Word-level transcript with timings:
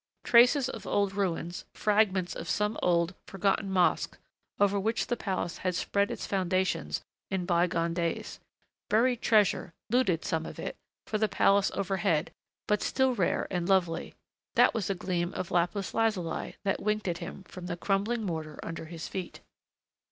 Traces 0.23 0.67
of 0.67 0.87
old 0.87 1.13
ruins, 1.13 1.63
fragments 1.75 2.35
of 2.35 2.49
some 2.49 2.75
old, 2.81 3.13
forgotten 3.27 3.69
mosque 3.69 4.17
over 4.59 4.79
which 4.79 5.05
the 5.05 5.15
palace 5.15 5.59
had 5.59 5.75
spread 5.75 6.09
its 6.09 6.25
foundations 6.25 7.03
in 7.29 7.45
bygone 7.45 7.93
days.... 7.93 8.39
Buried 8.89 9.21
treasure, 9.21 9.75
looted, 9.91 10.25
some 10.25 10.43
of 10.47 10.57
it, 10.57 10.75
for 11.05 11.19
the 11.19 11.29
palace 11.29 11.69
overhead, 11.75 12.31
but 12.67 12.81
still 12.81 13.13
rare 13.13 13.47
and 13.51 13.69
lovely.... 13.69 14.15
That 14.55 14.73
was 14.73 14.89
a 14.89 14.95
gleam 14.95 15.35
of 15.35 15.51
lapis 15.51 15.93
lazuli 15.93 16.55
that 16.63 16.81
winked 16.81 17.07
at 17.07 17.19
him 17.19 17.43
from 17.43 17.67
the 17.67 17.77
crumbling 17.77 18.23
mortar 18.23 18.59
under 18.63 18.85
his 18.85 19.07
feet. 19.07 19.41